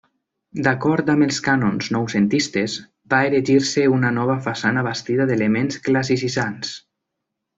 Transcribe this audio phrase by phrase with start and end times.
[0.67, 2.77] D'acord amb els cànons noucentistes,
[3.15, 6.73] va erigir-se una nova façana bastida d'elements classicitzants.